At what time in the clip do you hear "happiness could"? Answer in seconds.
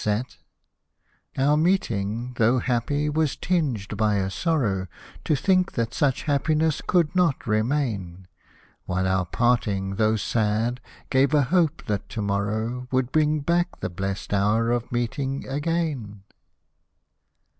6.23-7.15